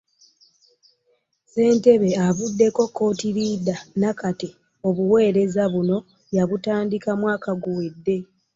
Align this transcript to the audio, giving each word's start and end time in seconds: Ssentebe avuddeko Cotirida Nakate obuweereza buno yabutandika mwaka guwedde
Ssentebe 1.43 2.09
avuddeko 2.27 2.83
Cotirida 2.97 3.75
Nakate 3.99 4.49
obuweereza 4.87 5.63
buno 5.73 5.97
yabutandika 6.37 7.09
mwaka 7.21 7.49
guwedde 7.61 8.15